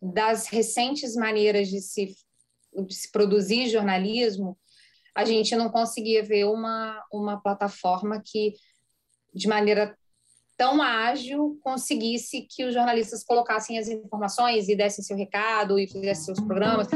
[0.00, 2.14] das recentes maneiras de se,
[2.86, 4.58] de se produzir jornalismo,
[5.14, 8.54] a gente não conseguia ver uma, uma plataforma que,
[9.34, 9.96] de maneira
[10.56, 16.34] tão ágil, conseguisse que os jornalistas colocassem as informações e dessem seu recado e fizessem
[16.34, 16.86] seus programas.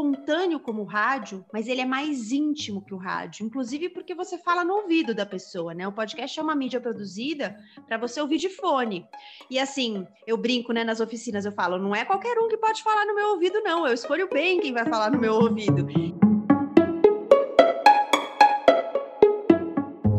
[0.00, 4.38] Espontâneo como o rádio, mas ele é mais íntimo que o rádio, inclusive porque você
[4.38, 5.86] fala no ouvido da pessoa, né?
[5.86, 7.54] O podcast é uma mídia produzida
[7.86, 9.06] para você ouvir de fone.
[9.50, 12.82] E assim, eu brinco, né, nas oficinas, eu falo, não é qualquer um que pode
[12.82, 13.86] falar no meu ouvido, não.
[13.86, 15.86] Eu escolho bem quem vai falar no meu ouvido.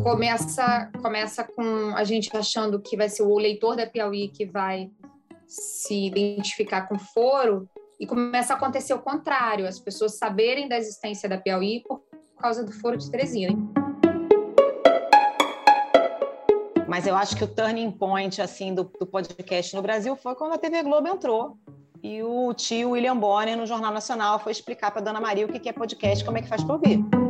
[0.03, 4.91] Começa, começa com a gente achando que vai ser o leitor da Piauí que vai
[5.47, 7.67] se identificar com foro,
[8.01, 12.01] e começa a acontecer o contrário, as pessoas saberem da existência da Piauí por
[12.35, 13.55] causa do Foro de Teresina.
[16.87, 20.53] Mas eu acho que o turning point assim do, do podcast no Brasil foi quando
[20.53, 21.59] a TV Globo entrou
[22.01, 25.69] e o tio William Bonner no Jornal Nacional foi explicar para Dona Maria o que
[25.69, 27.20] é podcast, como é que faz para ouvir.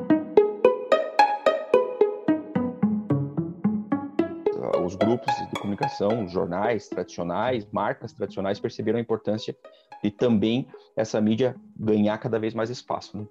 [4.92, 9.56] Os grupos de comunicação, os jornais tradicionais, marcas tradicionais perceberam a importância
[10.04, 13.18] e também essa mídia ganhar cada vez mais espaço.
[13.18, 13.26] Né?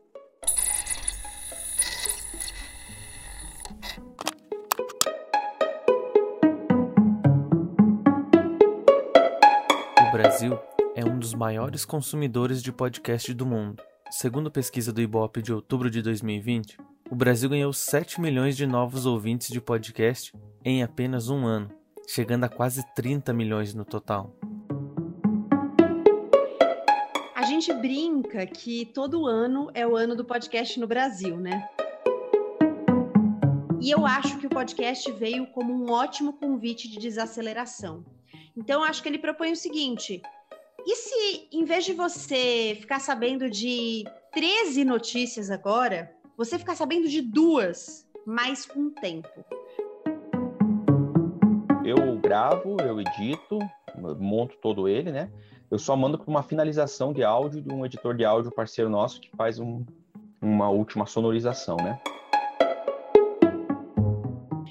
[10.09, 10.59] O Brasil
[10.97, 13.83] é um dos maiores consumidores de podcast do mundo.
[14.11, 16.79] Segundo pesquisa do Ibope de outubro de 2020,
[17.11, 20.33] o Brasil ganhou 7 milhões de novos ouvintes de podcast
[20.65, 21.69] em apenas um ano,
[22.07, 24.35] chegando a quase 30 milhões no total.
[27.61, 31.69] gente brinca que todo ano é o ano do podcast no Brasil, né?
[33.83, 38.05] E eu acho que o podcast veio como um ótimo convite de desaceleração.
[38.57, 40.23] Então, acho que ele propõe o seguinte:
[40.87, 47.09] e se, em vez de você ficar sabendo de 13 notícias agora, você ficar sabendo
[47.09, 49.45] de duas, mas com tempo?
[52.41, 53.59] Eu gravo, eu edito,
[54.19, 55.31] monto todo ele, né?
[55.71, 59.21] eu só mando para uma finalização de áudio de um editor de áudio parceiro nosso
[59.21, 59.85] que faz um,
[60.41, 62.01] uma última sonorização, né?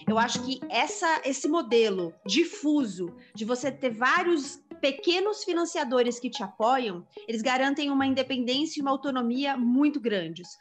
[0.07, 6.41] Eu acho que essa, esse modelo difuso de você ter vários pequenos financiadores que te
[6.41, 10.57] apoiam, eles garantem uma independência e uma autonomia muito grandes.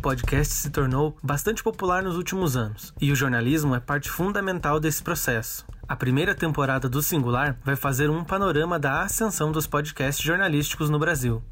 [0.00, 5.02] Podcast se tornou bastante popular nos últimos anos, e o jornalismo é parte fundamental desse
[5.02, 5.66] processo.
[5.86, 10.98] A primeira temporada do Singular vai fazer um panorama da ascensão dos podcasts jornalísticos no
[10.98, 11.42] Brasil.